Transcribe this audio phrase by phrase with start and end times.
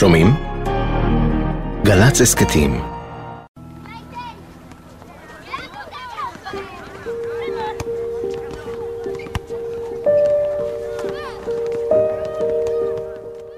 [0.00, 0.26] שומעים?
[1.84, 2.80] גל"צ הסכתים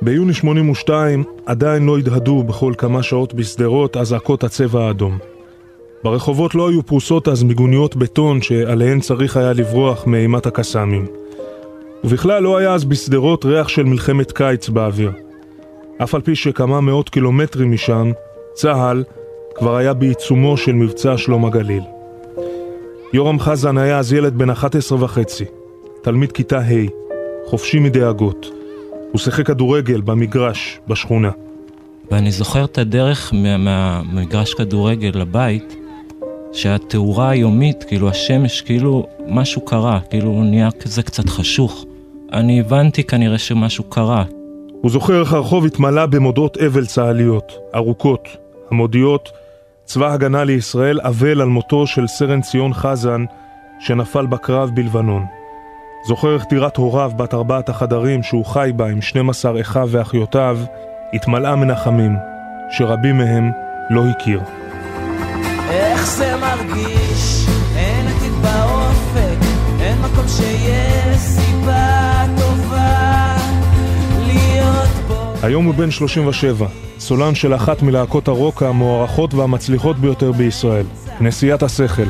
[0.03, 5.19] ביוני 82 עדיין לא הדהדו בכל כמה שעות בשדרות אזעקות הצבע האדום.
[6.05, 11.07] ברחובות לא היו פרוסות אז מיגוניות בטון שעליהן צריך היה לברוח מאימת הקסאמים.
[12.05, 15.32] ובכלל לא היה אז בשדרות ריח של מלחמת קיץ באוויר.
[15.99, 18.13] אף על פי שכמה מאות קילומטרים משם,
[18.55, 19.05] צה"ל
[19.55, 21.83] כבר היה בעיצומו של מבצע שלום הגליל.
[23.13, 25.45] יורם חזן היה אז ילד בן 11 וחצי,
[26.03, 26.87] תלמיד כיתה ה',
[27.47, 28.47] חופשי מדאגות.
[29.13, 31.31] הוא שיחק כדורגל במגרש, בשכונה.
[32.11, 35.77] ואני זוכר את הדרך מהמגרש כדורגל לבית,
[36.53, 41.85] שהתאורה היומית, כאילו השמש, כאילו משהו קרה, כאילו נהיה כזה קצת חשוך.
[42.33, 44.25] אני הבנתי כנראה שמשהו קרה.
[44.83, 48.29] הוא זוכר איך הרחוב התמלא במודעות אבל צה"ליות, ארוכות,
[48.71, 49.33] המודיעות
[49.85, 53.25] צבא הגנה לישראל אבל על מותו של סרן ציון חזן
[53.81, 55.25] שנפל בקרב בלבנון.
[56.09, 60.59] זוכר איך דירת הוריו בת ארבעת החדרים שהוא חי בה עם 12 אחיו ואחיותיו
[61.13, 62.17] התמלאה מנחמים,
[62.71, 63.51] שרבים מהם
[63.91, 64.41] לא הכיר.
[65.71, 67.42] איך זה מרגיש,
[75.43, 76.67] היום הוא בן 37,
[76.99, 80.87] סולן של אחת מלהקות הרוק המוערכות והמצליחות ביותר בישראל,
[81.19, 82.07] כנסיית השכל.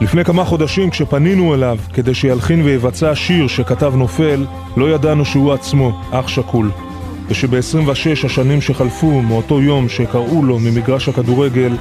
[0.00, 6.00] לפני כמה חודשים כשפנינו אליו כדי שילחין ויבצע שיר שכתב נופל, לא ידענו שהוא עצמו
[6.10, 6.70] אח שכול.
[7.28, 11.76] ושב-26 השנים שחלפו מאותו יום שקראו לו ממגרש הכדורגל,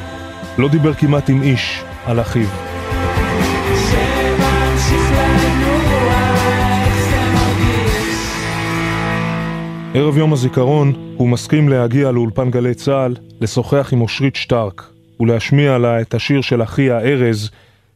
[0.58, 2.73] לא דיבר כמעט עם איש על אחיו.
[9.96, 16.02] ערב יום הזיכרון הוא מסכים להגיע לאולפן גלי צה"ל, לשוחח עם אושרית שטרק ולהשמיע לה
[16.02, 17.50] את השיר של אחיה ארז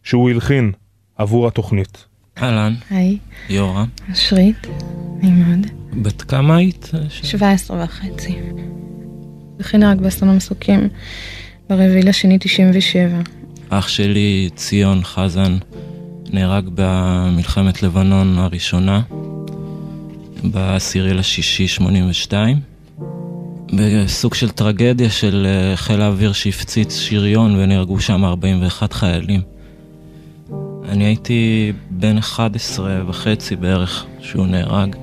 [0.03, 0.71] שהוא הלחין
[1.15, 2.05] עבור התוכנית.
[2.41, 2.73] אהלן.
[2.89, 3.17] היי.
[3.49, 3.85] יורם.
[4.11, 4.67] אשרית.
[5.21, 5.67] נעים מאוד.
[6.01, 6.91] בת כמה היית?
[7.09, 8.35] 17 וחצי.
[9.59, 10.89] הכינה רק באסון המסוקים
[11.69, 13.07] ברביעי לשני 97.
[13.69, 15.57] אח שלי, ציון חזן,
[16.29, 19.01] נהרג במלחמת לבנון הראשונה,
[20.51, 22.57] בעשירי לשישי 82.
[23.73, 29.41] בסוג של טרגדיה של אה, חיל האוויר שהפציץ שריון ונהרגו שם 41 חיילים.
[30.89, 34.95] אני הייתי בן 11 וחצי בערך שהוא נהרג.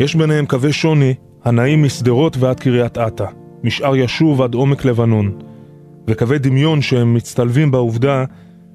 [0.00, 3.26] יש ביניהם קווי שוני הנעים משדרות ועד קריית אתא,
[3.64, 5.38] משאר ישוב עד עומק לבנון,
[6.08, 8.24] וקווי דמיון שהם מצטלבים בעובדה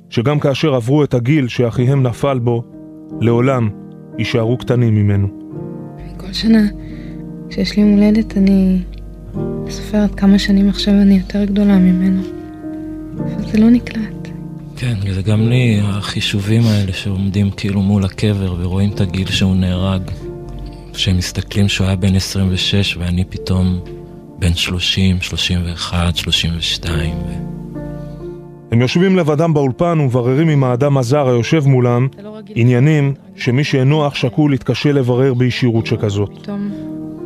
[0.09, 2.63] שגם כאשר עברו את הגיל שאחיהם נפל בו,
[3.21, 3.69] לעולם
[4.17, 5.27] יישארו קטנים ממנו.
[6.17, 6.61] כל שנה
[7.49, 8.79] כשיש לי מולדת אני
[9.69, 12.21] סופרת כמה שנים עכשיו אני יותר גדולה ממנו.
[13.17, 14.27] אבל זה לא נקלט.
[14.75, 20.01] כן, זה גם לי, החישובים האלה שעומדים כאילו מול הקבר ורואים את הגיל שהוא נהרג.
[20.93, 23.79] שהם מסתכלים שהוא היה בן 26 ואני פתאום
[24.41, 27.15] בן 30, 31, 32.
[27.15, 27.51] ו...
[28.71, 34.15] הם יושבים לבדם באולפן ומבררים עם האדם הזר היושב מולם לא עניינים שמי שאינו אח
[34.15, 36.29] שכול יתקשה לברר בישירות שכזאת.
[36.41, 36.71] פתאום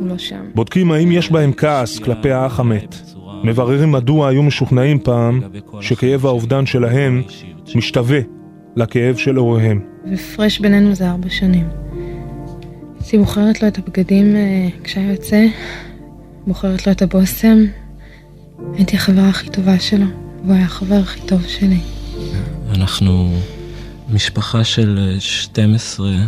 [0.00, 0.44] הוא לא שם.
[0.54, 2.96] בודקים האם יש בהם כעס כלפי האח המת.
[3.44, 5.40] מבררים מדוע היו משוכנעים פעם
[5.80, 7.22] שכאב האובדן שלהם
[7.74, 8.18] משתווה
[8.76, 9.80] לכאב של הוריהם.
[10.12, 11.68] הפרש בינינו זה ארבע שנים.
[13.00, 15.46] הייתי בוחרת לו את הבגדים אה, כשהיה יוצא,
[16.46, 17.58] בוחרת לו את הבושם.
[18.74, 20.06] הייתי החברה הכי טובה שלו,
[20.44, 21.78] והוא היה החבר הכי טוב שלי.
[22.74, 23.32] אנחנו
[24.12, 26.24] משפחה של 12 אה,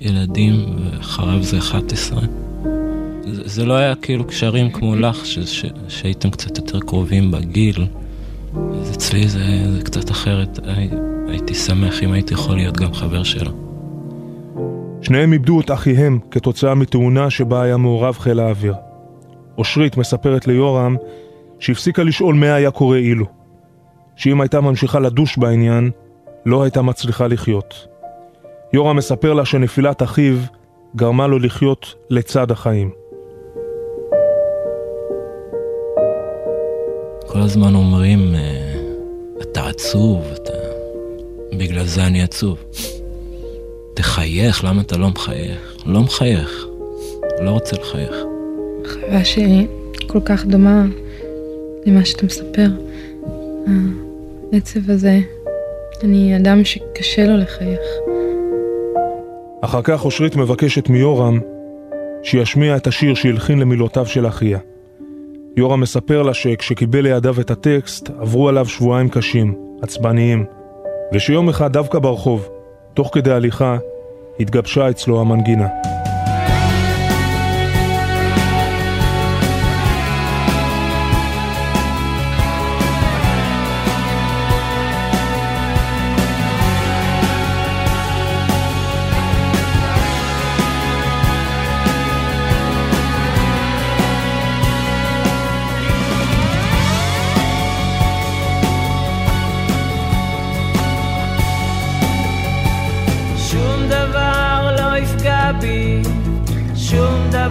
[0.00, 2.20] ילדים, ואחריו זה 11.
[3.26, 7.86] זה, זה לא היה כאילו קשרים כמו לך, ש, ש, שהייתם קצת יותר קרובים בגיל.
[8.54, 10.58] אז אצלי זה, זה קצת אחרת.
[10.64, 10.88] הי,
[11.28, 13.50] הייתי שמח אם הייתי יכול להיות גם חבר שלו.
[15.02, 18.74] שניהם איבדו את אחיהם כתוצאה מתאונה שבה היה מעורב חיל האוויר.
[19.58, 20.96] אושרית מספרת ליורם
[21.58, 23.26] שהפסיקה לשאול מה היה קורה אילו.
[24.16, 25.90] שאם הייתה ממשיכה לדוש בעניין,
[26.46, 27.86] לא הייתה מצליחה לחיות.
[28.72, 30.36] יורם מספר לה שנפילת אחיו
[30.96, 32.90] גרמה לו לחיות לצד החיים.
[37.26, 38.74] כל הזמן אומרים, אה,
[39.42, 40.52] אתה עצוב, אתה...
[41.58, 42.58] בגלל זה אני עצוב.
[43.94, 45.76] תחייך, למה אתה לא מחייך?
[45.86, 46.66] לא מחייך.
[47.40, 48.37] לא רוצה לחייך.
[48.88, 49.66] החוויה שלי
[50.06, 50.84] כל כך דומה
[51.86, 52.68] למה שאתה מספר.
[54.52, 55.18] העצב הזה
[56.04, 57.80] אני אדם שקשה לו לחייך.
[59.60, 61.40] אחר כך אושרית מבקשת מיורם
[62.22, 64.58] שישמיע את השיר שהלחין למילותיו של אחיה.
[65.56, 70.44] יורם מספר לה שכשקיבל לידיו את הטקסט, עברו עליו שבועיים קשים, עצבניים,
[71.12, 72.48] ושיום אחד דווקא ברחוב,
[72.94, 73.78] תוך כדי הליכה,
[74.40, 75.66] התגבשה אצלו המנגינה.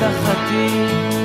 [0.00, 1.19] תחתי.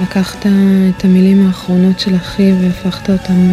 [0.00, 3.50] לקחת את המילים האחרונות של אחי והפכת אותם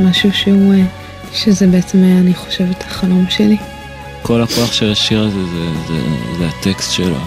[0.00, 0.84] משהו שהוא, אה,
[1.32, 3.56] שזה בעצם היה, אני חושבת, החלום שלי.
[4.22, 5.98] כל הכוח של השיר הזה זה, זה,
[6.38, 7.18] זה הטקסט שלו.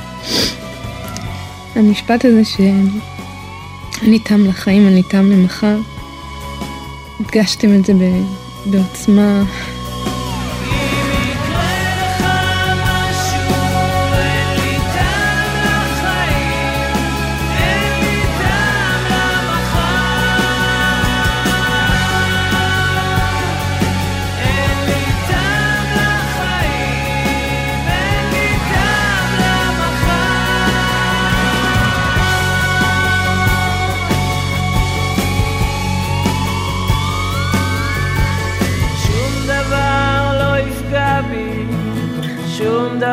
[1.75, 5.77] המשפט הזה שאני תם לחיים, אני תם למחר,
[7.19, 7.93] הדגשתם את זה
[8.65, 9.43] בעוצמה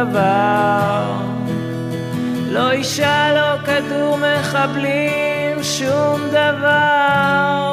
[0.04, 1.16] דבר.
[2.50, 7.65] לא אישה, לא כדור מחבלים, שום דבר.